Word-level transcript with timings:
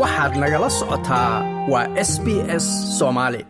waxaad 0.00 0.32
nagala 0.42 0.68
socotaa 0.78 1.32
waa 1.72 1.86
s 2.10 2.12
b 2.24 2.26
s 2.62 2.66
soomaali 2.98 3.40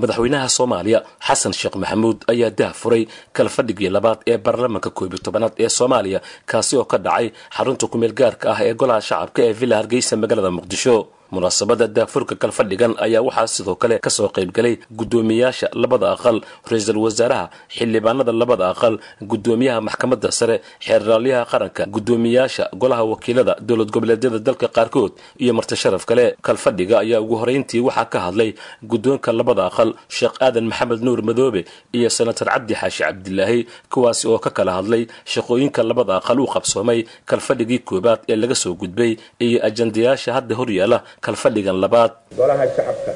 madaxweynaha 0.00 0.48
soomaaliya 0.58 0.98
xasan 1.26 1.52
sheekh 1.60 1.76
maxamuud 1.82 2.18
ayaa 2.32 2.50
dah 2.60 2.72
furay 2.80 3.02
kala 3.36 3.50
fadhigii 3.56 3.90
labaad 3.96 4.18
ee 4.32 4.38
baarlamaanka 4.44 4.90
koobiyo 4.98 5.20
tobanaad 5.26 5.54
ee 5.64 5.70
soomaaliya 5.78 6.20
kaasi 6.50 6.72
oo 6.80 6.84
ka 6.92 6.98
dhacay 7.06 7.26
xarunta 7.56 7.84
kumeel 7.92 8.14
gaarka 8.20 8.46
ah 8.54 8.60
ee 8.68 8.74
golaha 8.80 9.00
shacabka 9.08 9.40
ee 9.48 9.52
villa 9.60 9.76
hargeysa 9.80 10.12
magaalada 10.22 10.50
muqdisho 10.58 10.94
munaasabada 11.34 11.86
daafurka 11.96 12.34
kalfadhigan 12.42 12.92
ayaa 13.06 13.22
waxaa 13.28 13.46
sidoo 13.56 13.74
kale 13.82 13.96
ka 14.04 14.10
soo 14.10 14.28
qaybgalay 14.36 14.74
guddoomiyayaasha 14.98 15.66
labada 15.82 16.08
aqal 16.16 16.38
ra'iisul 16.70 16.98
wasaaraha 17.06 17.44
xildhibaanada 17.76 18.32
labada 18.42 18.64
aqal 18.74 18.94
guddoomiyaha 19.30 19.80
maxkamadda 19.88 20.30
sare 20.38 20.56
xeeraalyaha 20.86 21.44
qaranka 21.52 21.82
guddoomiyayaasha 21.94 22.64
golaha 22.82 23.04
wakiilada 23.12 23.54
dowlad 23.68 23.90
goboleedyada 23.94 24.38
dalka 24.48 24.68
qaarkood 24.76 25.12
iyo 25.42 25.52
martisharaf 25.58 26.04
kale. 26.10 26.24
Kalfadhiga 26.46 26.96
ayaa 27.04 27.20
ugu 27.24 27.36
horeyntii 27.40 27.80
waxaa 27.88 28.04
ka 28.12 28.18
hadlay 28.26 28.50
guddoonka 28.90 29.32
labada 29.38 29.62
aqal 29.70 29.90
sheekh 30.16 30.34
aadan 30.46 30.66
maxamed 30.70 31.00
nuur 31.06 31.20
madoobe 31.28 31.64
iyo 31.92 32.08
senator 32.10 32.48
cabdi 32.52 32.74
xaashi 32.80 33.02
cabdilaahi 33.04 33.60
kuwaasi 33.92 34.24
oo 34.32 34.38
ka 34.38 34.50
kala 34.50 34.72
hadlay 34.78 35.02
shaqooyinka 35.32 35.82
labada 35.90 36.16
aqal 36.20 36.40
uu 36.40 36.46
qabsoomay 36.54 37.00
kalfadhigii 37.30 37.78
koobaad 37.88 38.20
ee 38.32 38.36
laga 38.42 38.54
soo 38.62 38.74
gudbay 38.82 39.12
iyo 39.46 39.58
ajandayaasha 39.68 40.30
hadda 40.36 40.54
horyaala 40.60 40.98
kalfadhigan 41.24 41.76
labaad. 41.84 42.12
Golaha 42.38 42.64
shacabka 42.76 43.12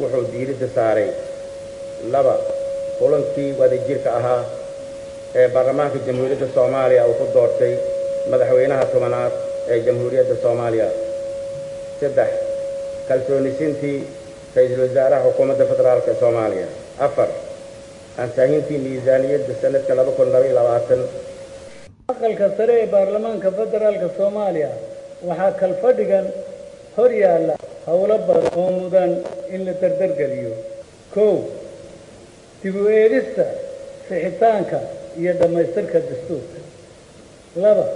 wuxuu 0.00 0.24
diiradda 0.32 0.68
saaray 0.76 1.08
laba 2.12 2.34
kulankii 2.98 3.50
wadajirka 3.60 4.10
ahaa 4.18 4.42
ee 5.40 5.48
baarlamaanka 5.54 5.98
jamhuuriyadda 6.06 6.48
soomaaliya 6.56 7.02
uu 7.08 7.14
ku 7.20 7.26
doortay 7.34 7.74
madaxweynaha 8.30 8.84
tobanaad 8.92 9.32
ee 9.72 9.78
jamhuuriyadda 9.86 10.34
soomaaliya. 10.44 10.88
Saddex 12.00 12.30
kalsoonisintii 13.08 13.98
ra'iisul 14.56 14.80
wasaaraha 14.86 15.22
xukuumadda 15.26 15.64
federaalk 15.72 16.06
ee 16.12 16.16
soomaaliya. 16.22 16.66
Afar 17.06 17.28
ansaahintii 18.22 18.78
miisaaniyadda 18.84 19.52
sanadka 19.62 19.92
laba 19.98 20.12
kun 20.16 20.28
labaiyo 20.34 20.54
labaatan. 20.60 21.00
Aqalka 22.12 22.46
sare 22.56 22.74
ee 22.82 22.86
baarlamaanka 22.94 23.48
federaalka 23.58 24.08
soomaaliya 24.18 24.70
waxaa 25.28 25.52
kalfadhigan 25.60 26.26
hor 26.98 27.10
yaalla 27.22 27.54
howlo 27.86 28.16
badan 28.28 28.52
oo 28.60 28.70
mudan 28.80 29.10
in 29.54 29.60
la 29.66 29.72
dardargeliyo. 29.82 30.52
Kow 31.14 31.34
dib 32.62 32.74
u 32.76 32.88
eegista 32.98 33.44
sixitaanka 34.08 34.78
iyo 35.20 35.32
dhammaystirka 35.40 35.98
dastuurka. 36.08 36.58
Laba 37.62 37.86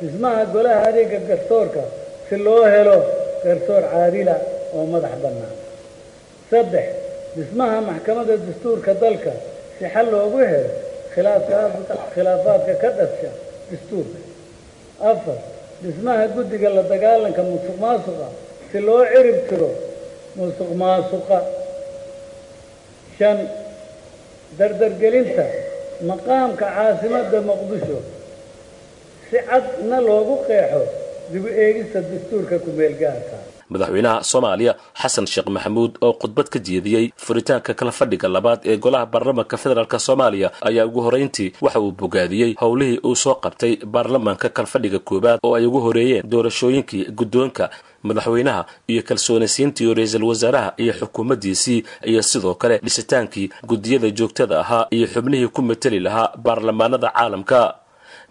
dhismaha 0.00 0.42
golaha 0.54 0.80
adeega 0.88 1.18
garsoorka 1.28 1.82
si 2.28 2.36
loo 2.44 2.64
helo 2.74 2.96
garsoor 3.44 3.82
caadila 3.92 4.34
oo 4.76 4.84
madax 4.92 5.14
bannaan. 5.22 5.56
Saddex 6.50 6.86
dhismaha 7.36 7.76
maxkamadda 7.88 8.34
dastuurka 8.46 8.92
dalka 9.02 9.32
si 9.78 9.84
xal 9.94 10.06
loogu 10.12 10.38
helo 10.50 10.70
khilaafaadka 12.14 12.74
ka 12.82 12.88
dhasha 12.98 13.30
dastuurka. 13.70 14.18
Afar 15.10 15.38
dhismaha 15.82 16.24
guddiga 16.34 16.68
la 16.76 16.82
dagaalanka 16.92 17.42
musuq 17.50 17.76
maasuqa 17.84 18.28
si 18.70 18.78
loo 18.86 19.04
cirib 19.12 19.38
tiro 19.48 19.70
musuq 20.36 20.70
maasuqa 20.82 21.38
shan 23.18 23.38
dardargelinta 24.58 25.46
maqaamka 26.10 26.66
caasimadda 26.76 27.38
muqdisho. 27.48 27.98
Si 29.30 29.36
cadna 29.48 29.98
loogu 30.00 30.36
qeexo 30.46 30.82
dib 31.32 31.44
u 31.44 31.48
eegista 31.48 32.00
dastuurka 32.00 32.56
ku-meel 32.64 32.94
gaarka 33.02 33.38
madaxweynaha 33.70 34.22
soomaaliya 34.30 34.74
xasan 35.02 35.26
sheekh 35.26 35.48
maxamuud 35.56 35.92
oo 36.00 36.12
khudbad 36.20 36.48
ka 36.48 36.58
jeediyey 36.58 37.12
furitaanka 37.16 37.74
kala 37.74 37.92
fadhiga 37.92 38.28
labaad 38.28 38.60
ee 38.64 38.76
golaha 38.76 39.06
baarlamaanka 39.06 39.56
federaalk 39.56 39.94
soomaaliya 40.00 40.50
ayaa 40.68 40.86
ugu 40.86 41.00
horeyntii 41.06 41.52
waxa 41.60 41.80
uu 41.80 41.92
bogaadiyey 41.92 42.54
howlihii 42.60 42.98
uu 43.04 43.16
soo 43.16 43.34
qabtay 43.34 43.76
baarlamaanka 43.94 44.48
kalfadhiga 44.48 44.98
koowaad 44.98 45.38
oo 45.42 45.54
ay 45.54 45.66
ugu 45.66 45.80
horeeyeen 45.80 46.30
doorashooyinkii 46.30 47.04
guddoonka. 47.18 47.70
Madaxweynaha 48.02 48.66
iyo 48.88 49.02
kalsoonaysiintii 49.02 49.94
ra'iisul 49.94 50.22
wasaaraha 50.24 50.72
iyo 50.76 50.92
xukuumaddiisii 50.92 51.84
iyo 52.06 52.22
sidoo 52.22 52.54
kale 52.54 52.78
dhisitaankii 52.78 53.50
guddiyada 53.68 54.10
joogtada 54.10 54.60
ahaa 54.60 54.86
iyo 54.90 55.06
xubnihii 55.06 55.48
ku 55.48 55.62
mateli 55.62 56.00
lahaa 56.00 56.32
baarlamaanada 56.44 57.08
caalamka 57.10 57.74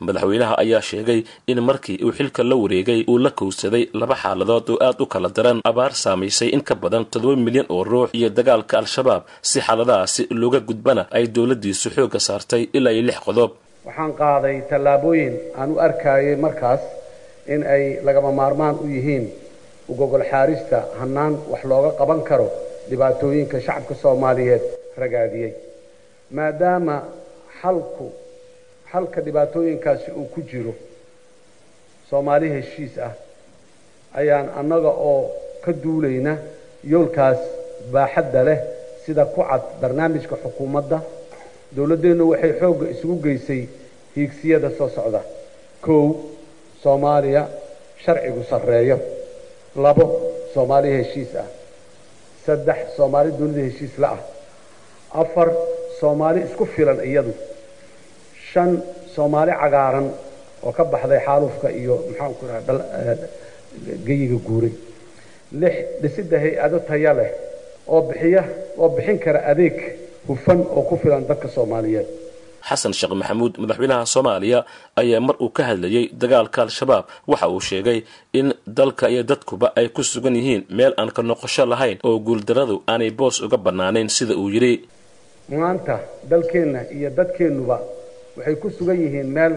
madaxweynaha 0.05 0.55
ayaa 0.63 0.81
sheegay 0.89 1.19
in 1.51 1.59
markii 1.69 1.97
uu 2.05 2.11
xilka 2.17 2.41
la 2.49 2.55
wareegay 2.63 2.99
uu 3.11 3.17
la 3.25 3.31
kowsaday 3.39 3.83
laba 3.99 4.15
xaaladood 4.23 4.65
oo 4.73 4.77
aad 4.87 4.99
u 5.01 5.05
kala 5.13 5.29
daran. 5.37 5.59
Abaar 5.71 5.91
saamaysay 6.03 6.49
in 6.55 6.61
ka 6.67 6.75
badan 6.83 7.05
toddoba 7.11 7.35
milyan 7.45 7.65
oo 7.75 7.83
ruux 7.91 8.09
iyo 8.17 8.29
dagaalka 8.37 8.75
al-shabaab 8.81 9.23
si 9.49 9.57
xaaladahaasi 9.67 10.23
looga 10.41 10.59
gudbana 10.69 11.03
ay 11.17 11.23
dowladdiisu 11.35 11.87
xoogga 11.95 12.19
saartay 12.27 12.63
ilaa 12.77 12.93
iyo 12.95 13.03
lix 13.09 13.19
qodob. 13.27 13.51
Waxaan 13.87 14.11
qaaday 14.21 14.55
tallaabooyin 14.69 15.33
aan 15.59 15.69
u 15.75 15.79
arkayay 15.87 16.35
markaas 16.45 16.81
in 17.53 17.61
ay 17.75 17.83
lagama 18.07 18.31
maarmaan 18.39 18.75
u 18.83 18.85
yihiin 18.95 19.25
ugogol 19.91 20.23
xaarista 20.31 20.77
hannaan 20.99 21.33
wax 21.51 21.61
looga 21.71 21.91
qaban 21.99 22.21
karo 22.29 22.47
dhibaatooyinka 22.89 23.57
shacabka 23.65 23.95
soomaaliyeed 24.03 24.63
ragaadiyey 25.01 25.51
maadaama 26.37 26.95
xalku 27.61 28.05
xalka 28.91 29.19
dhibaatooyinkaasi 29.25 30.11
uu 30.19 30.25
ku 30.33 30.41
jiro 30.49 30.73
soomaali 32.09 32.47
heshiis 32.55 32.97
ah 33.07 33.13
ayaan 34.19 34.47
annaga 34.59 34.91
oo 35.09 35.21
ka 35.63 35.71
duulayna 35.83 36.33
yoolkaas 36.91 37.39
baaxadda 37.93 38.41
leh 38.47 38.59
sida 39.05 39.23
ku 39.33 39.41
cad 39.49 39.63
barnaamijka 39.81 40.35
xukuumadda. 40.43 40.99
Dowladdeennu 41.75 42.23
waxay 42.31 42.53
xoogga 42.59 42.85
isugu 42.93 43.15
geysay 43.25 43.61
hiigsiyada 44.15 44.69
soo 44.77 44.89
socda. 44.95 45.21
Kow 45.85 46.03
soomaaliya 46.83 47.43
sharcigu 48.03 48.43
sarreeyo. 48.49 48.97
Labo 49.83 50.05
soomaali 50.53 50.89
heshiis 50.97 51.31
ah. 51.41 51.47
Saddex 52.45 52.79
soomaali 52.97 53.31
dunida 53.39 53.61
heshiis 53.67 53.93
la 54.01 54.09
ah. 54.15 54.21
Afar 55.21 55.49
soomaali 55.99 56.39
isku 56.47 56.65
filan 56.73 56.99
iyadu 57.09 57.33
shan 58.51 58.71
soomaali 59.15 59.51
cagaaran 59.61 60.07
oo 60.65 60.71
ka 60.77 60.83
baxday 60.93 61.19
xaalufka 61.27 61.67
iyo 61.81 61.95
maxaanku 62.09 62.43
raha 62.49 63.15
geyiga 64.07 64.37
guuray. 64.47 64.73
Lix 65.61 65.75
dhisidda 66.01 66.37
hay'ado 66.43 66.77
taya 66.87 67.11
leh 67.19 67.31
oo 67.93 68.01
bixiya 68.07 68.43
oo 68.81 68.87
bixin 68.95 69.17
kara 69.23 69.39
adeeg 69.51 69.75
hufan 70.27 70.59
oo 70.75 70.81
ku 70.89 70.95
filan 71.01 71.23
dadka 71.29 71.47
soomaaliyeed. 71.55 72.07
Xasan 72.67 72.93
sheekh 72.99 73.13
maxamuud 73.21 73.53
madaxweynaha 73.63 74.03
soomaaliya 74.13 74.59
ayaa 75.01 75.21
mar 75.27 75.35
uu 75.45 75.49
ka 75.57 75.63
hadlayey 75.69 76.05
dagaalka 76.21 76.59
al-shabaab. 76.67 77.05
Waxa 77.31 77.47
uu 77.53 77.61
sheegay 77.69 77.99
in 78.39 78.47
dalka 78.79 79.05
iyo 79.13 79.23
dadkuba 79.23 79.67
ay 79.79 79.87
ku 79.95 80.01
sugan 80.03 80.35
yihiin 80.39 80.63
meel 80.77 80.93
aan 80.99 81.09
ka 81.15 81.21
noqosho 81.29 81.63
lahayn 81.71 81.97
oo 82.07 82.19
guuldaradu 82.27 82.75
aanay 82.91 83.11
boos 83.19 83.39
uga 83.45 83.57
bannaanayn 83.65 84.09
sida 84.09 84.33
uu 84.35 84.49
yidhi. 84.55 84.73
Maanta 85.59 85.95
dalkeenna 86.31 86.81
iyo 86.97 87.09
dadkeennuba 87.17 87.77
waxay 88.37 88.55
ku 88.61 88.69
sugan 88.69 88.97
yihiin 89.03 89.29
meel 89.37 89.53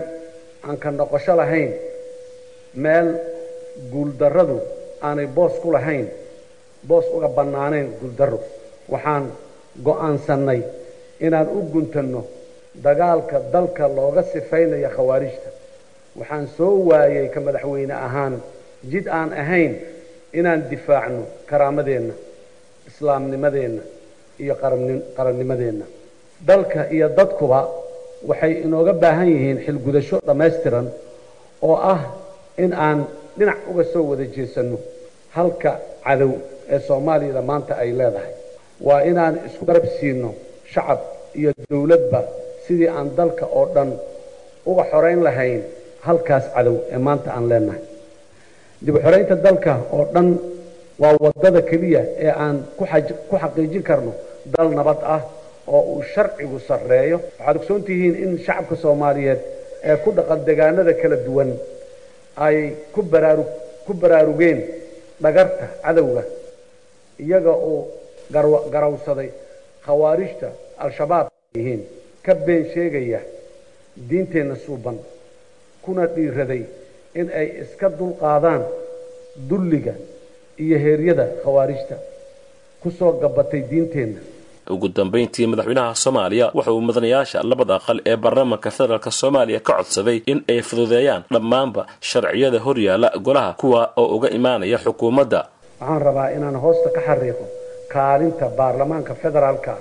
aan 0.66 0.76
ka 0.82 0.90
noqosho 0.90 1.34
lahayn. 1.36 1.72
Meel 2.74 3.08
guuldarradu 3.92 4.58
aanay 5.02 5.26
boos 5.36 5.54
ku 5.62 5.70
lahayn. 5.72 6.06
Boos 6.88 7.06
uga 7.16 7.28
bannaanayn 7.28 7.88
guuldarro. 8.00 8.40
Waxaan 8.92 9.24
go'aansannay 9.86 10.60
inaan 11.20 11.48
u 11.56 11.60
guntanno 11.72 12.22
dagaalka 12.84 13.36
dalka 13.52 13.84
looga 13.88 14.22
sifaynaya 14.32 14.88
khawaarijta. 14.96 15.48
Waxaan 16.18 16.46
soo 16.56 16.74
waayey 16.88 17.28
ka 17.34 17.40
madaxweyne 17.40 17.94
ahaan 18.06 18.34
jid 18.90 19.06
aan 19.08 19.30
ahayn 19.42 19.72
inaan 20.38 20.60
difaacno 20.70 21.22
karaamadeenna 21.50 22.14
islaamnimadeenna 22.88 23.82
iyo 24.42 24.54
qarannimadeenna 25.16 25.84
dalka 26.48 26.80
iyo 26.94 27.08
dadkuba 27.18 27.60
waxay 28.28 28.52
inooga 28.64 28.92
baahan 29.02 29.28
yihiin 29.34 29.58
xilgudasho 29.66 30.16
dhammaystiran 30.28 30.86
oo 31.68 31.76
ah 31.94 32.00
in 32.64 32.72
aan 32.86 32.98
dhinac 33.38 33.58
uga 33.70 33.84
soo 33.92 34.04
wada 34.10 34.24
jeesanno 34.34 34.78
halka 35.36 35.72
cadow 36.04 36.32
ee 36.74 36.80
soomaaliyada 36.88 37.42
maanta 37.50 37.72
ay 37.82 37.90
leedahay. 38.00 38.32
Waa 38.86 39.00
inaan 39.10 39.34
isku 39.48 39.62
garab 39.68 39.84
siino 39.98 40.28
shacab 40.72 41.00
iyo 41.38 41.50
dowladba 41.70 42.20
sidii 42.66 42.88
aan 42.96 43.08
dalka 43.18 43.44
oo 43.58 43.66
dhan 43.74 43.90
uga 44.70 44.82
xorayn 44.92 45.20
lahayn 45.26 45.60
halkaas 46.06 46.44
cadow 46.54 46.76
ee 46.92 46.98
maanta 47.06 47.28
aan 47.36 47.44
leenahay. 47.50 47.82
Dib 48.84 48.94
u 48.96 49.00
xoraynta 49.04 49.34
dalka 49.46 49.72
oo 49.96 50.04
dhan 50.14 50.28
waa 51.02 51.14
waddada 51.24 51.60
keliya 51.70 52.02
ee 52.24 52.32
aan 52.44 52.56
ku 52.78 52.84
xaqiijin 53.42 53.82
karno 53.88 54.12
dal 54.54 54.68
nabad 54.78 55.00
ah 55.14 55.22
oo 55.66 55.80
uu 55.92 56.02
sharcigu 56.14 56.58
sarreeyo. 56.68 57.20
Waxaad 57.38 57.56
ogsoon 57.56 57.82
tihiin 57.86 58.14
in 58.24 58.38
shacabka 58.44 58.76
soomaaliyeed 58.76 59.40
ee 59.88 59.96
ku 60.04 60.10
dhaqan 60.16 60.40
degaanada 60.48 60.92
kala 61.02 61.16
duwan 61.26 61.50
ay 62.46 62.56
ku 62.94 63.02
baraaru 63.02 63.44
ku 63.86 63.92
baraarugeen 64.02 64.58
dhagarta 65.22 65.66
cadowga 65.84 66.22
iyaga 67.24 67.52
oo 67.52 67.78
garawsaday 68.72 69.30
khawaarijta 69.86 70.48
al-shabaab 70.78 71.26
yihiin. 71.54 71.82
Ka 72.24 72.34
been 72.34 72.64
sheegaya 72.74 73.20
diinteenna 74.08 74.56
suuban 74.66 74.96
kuna 75.82 76.06
dhiiraday 76.06 76.62
in 77.14 77.26
ay 77.40 77.46
iska 77.62 77.88
dulqaadaan 77.98 78.62
dulliga 79.50 79.94
iyo 80.64 80.76
heeryada 80.84 81.26
khawaarijta 81.42 81.96
ku 82.82 82.90
soo 82.98 83.12
gabatay 83.22 83.62
diinteenna 83.70 84.20
ugu 84.68 84.88
dambayntii 84.88 85.46
madaxweynaha 85.46 85.94
soomaaliya 85.94 86.46
waxa 86.54 86.72
uu 86.72 86.80
mudanayaasha 86.88 87.38
labada 87.50 87.74
aqal 87.80 87.98
ee 88.10 88.16
baarlamaanka 88.24 88.70
federaalk 88.76 89.06
soomaaliya 89.20 89.60
ka 89.66 89.72
codsaday 89.78 90.18
in 90.32 90.38
ay 90.52 90.60
fududeeyaan 90.68 91.22
dhammaanba 91.34 91.82
sharciyada 92.10 92.58
horyaala 92.66 93.08
golaha 93.26 93.52
kuwa 93.60 93.82
oo 94.00 94.06
uga 94.16 94.28
imaanaya 94.38 94.78
xukuumadda. 94.84 95.40
Waxaan 95.80 96.02
rabaa 96.06 96.28
inaan 96.36 96.56
hoosta 96.64 96.88
ka 96.96 97.00
xariiqo 97.08 97.44
kaalinta 97.94 98.46
baarlamaanka 98.58 99.12
federaalka 99.22 99.72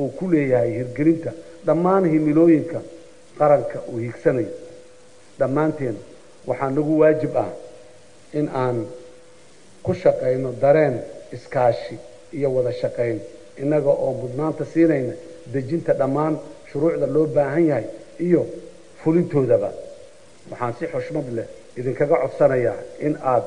uu 0.00 0.08
ku 0.18 0.24
leeyahay 0.32 0.70
hirgelinta 0.78 1.30
dhammaan 1.66 2.04
himilooyinka 2.12 2.78
qaranka 3.38 3.76
uu 3.92 3.98
hiigsanayo. 4.02 4.48
Dhammaanteen 5.40 5.96
waxaa 6.48 6.70
nagu 6.76 6.94
waajib 7.00 7.34
ah 7.44 7.50
in 8.38 8.46
aan 8.62 8.76
ku 9.84 9.92
shaqayno 10.02 10.50
dareen 10.62 10.94
iskaashi 11.36 11.94
iyo 12.36 12.48
wada 12.54 12.72
shaqayn 12.82 13.18
innaga 13.62 13.90
oo 14.04 14.12
mudnaanta 14.22 14.64
siinayna 14.72 15.12
dejinta 15.52 15.92
dhammaan 16.00 16.34
shuruucda 16.72 17.06
loo 17.14 17.26
baahan 17.36 17.64
yahay 17.70 17.86
iyo 18.26 18.42
fulintoodaba. 19.04 19.70
Waxaan 20.50 20.74
si 20.78 20.84
xushmad 20.92 21.26
leh 21.36 21.46
idinkaga 21.78 22.16
codsanayaa 22.22 22.76
in 23.06 23.14
aad 23.32 23.44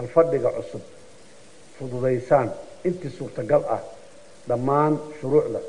alfadhiga 0.00 0.50
cusub 0.56 0.82
fududaysaan 1.78 2.48
intii 2.88 3.10
suurtagal 3.18 3.62
ah 3.76 3.80
dhammaan 4.48 4.92
shuruucda. 5.20 5.60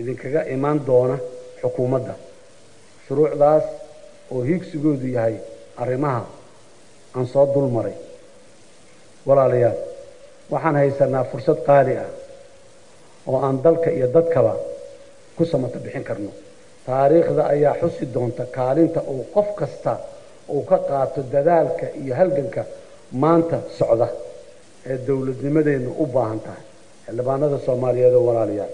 Idinkaga 0.00 0.40
imaan 0.54 0.78
doona 0.88 1.16
xukuumadda. 1.60 2.14
Shuruucdaas 3.08 3.64
oo 4.32 4.40
hiigsigoodu 4.48 5.06
yahay 5.16 5.36
arrimaha 5.82 6.22
aan 7.16 7.26
soo 7.32 7.46
dul 7.54 7.68
maray 7.76 7.96
walaalayaal 9.26 9.76
waxaan 10.52 10.76
haysanaa 10.80 11.24
fursad 11.30 11.58
qaali 11.68 11.94
ah 12.04 12.08
oo 13.30 13.38
aan 13.46 13.56
dalka 13.64 13.88
iyo 13.96 14.06
dadkaba 14.16 14.52
ku 15.36 15.42
samata 15.50 15.78
bixin 15.84 16.04
karno. 16.08 16.30
Taariikhda 16.86 17.42
ayaa 17.54 17.74
xusi 17.80 18.04
doonta 18.14 18.44
kaalinta 18.56 19.00
uu 19.12 19.24
qof 19.34 19.48
kasta 19.60 19.92
uu 20.54 20.62
ka 20.70 20.76
qaato 20.88 21.20
dadaalka 21.34 21.86
iyo 22.02 22.12
halganka 22.20 22.62
maanta 23.22 23.56
socda 23.78 24.08
ee 24.90 24.96
dowladnimadeennu 25.06 25.90
u 26.02 26.06
baahan 26.14 26.40
tahay. 26.46 26.62
Xildhibaanada 27.06 27.58
soomaaliyeed 27.66 28.14
oo 28.18 28.24
walaalayaal 28.28 28.72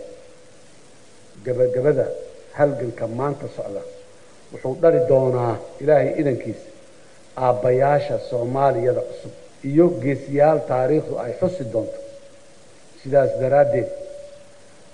gebagabada 1.44 2.06
halganka 2.58 3.04
maanta 3.18 3.46
socda 3.56 3.82
wuxuu 4.52 4.74
dhali 4.82 5.00
doonaa 5.10 5.54
ilaahay 5.82 6.08
idankiisa 6.20 6.66
aabbayaasha 7.46 8.16
soomaaliyada 8.30 9.00
cusub 9.08 9.32
iyo 9.70 9.86
geesiyaal 10.02 10.58
taariikhdu 10.70 11.14
ay 11.24 11.32
xusi 11.40 11.64
doonto. 11.72 11.98
Sidaas 13.02 13.30
daraaddeed 13.42 13.88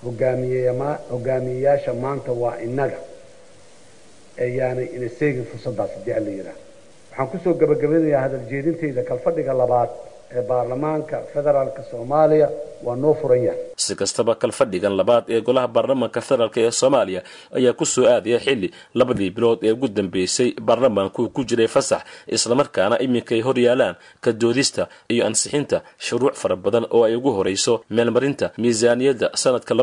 hogaamiyeyaasha 0.03 1.93
maanta 2.03 2.31
waa 2.41 2.57
innaga. 2.67 2.99
Ayaanay 4.45 4.85
ina 4.95 5.09
seegin 5.19 5.45
fursaddaas 5.51 5.91
haddii 5.95 6.13
alla 6.19 6.29
yidhaah 6.37 6.57
waxaan 7.11 7.27
ku 7.31 7.37
soo 7.43 7.53
gebagabanayaa 7.61 8.21
hadal 8.25 8.43
jeedintayda 8.51 9.01
kalfadhiga 9.09 9.53
labaad 9.61 9.89
ee 10.37 10.41
baarlamaanka 10.51 11.17
federaalka 11.33 11.81
soomaaliya 11.91 12.47
waa 12.85 12.95
noo 13.03 13.13
furan 13.21 13.43
yahay. 13.47 13.59
Si 13.85 13.93
kastaba 14.01 14.33
kalfadhigan 14.41 14.93
labaad 14.99 15.23
ee 15.35 15.41
golaha 15.47 15.67
baarlamaanka 15.75 16.21
federaalk 16.27 16.57
ee 16.63 16.71
soomaaliya 16.81 17.21
ayaa 17.57 17.73
ku 17.79 17.85
soo 17.93 18.05
aadaya 18.13 18.39
xilli 18.45 18.69
labadii 18.99 19.29
bilood 19.35 19.59
ee 19.67 19.71
ugu 19.75 19.87
dambeysay 19.97 20.49
baarlamaanku 20.67 21.21
ku 21.35 21.41
jiray 21.49 21.67
fasax 21.75 22.01
islamarkaana 22.37 22.95
iminka 23.05 23.33
ay 23.37 23.41
hor 23.47 23.57
yaalaan 23.67 23.95
ka 24.23 24.31
doodista 24.41 24.83
iyo 25.13 25.23
ansixinta 25.29 25.77
shuruuc 26.05 26.33
fara 26.41 26.55
badan 26.65 26.85
oo 26.95 27.03
ay 27.07 27.15
ugu 27.19 27.31
horayso 27.37 27.73
meelmarinta 27.95 28.47
miisaaniyadda 28.61 29.27
sanadka 29.43 29.73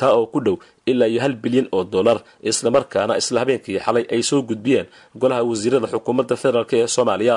taa 0.00 0.12
oo 0.18 0.26
ku 0.26 0.40
dhow 0.46 0.56
ilaa 0.86 1.06
iyo 1.12 1.20
hal 1.24 1.34
bilyan 1.44 1.68
oo 1.76 1.84
dollar 1.84 2.18
islamarkaana 2.50 3.16
isla 3.20 3.40
habeenkii 3.40 3.78
xalay 3.86 4.04
ay 4.14 4.22
soo 4.22 4.42
gudbiyeen 4.42 4.86
golaha 5.22 5.42
wasiirada 5.50 5.86
xukuumadda 5.92 6.36
federaalk 6.42 6.72
ee 6.72 6.86
soomaaliya 6.96 7.36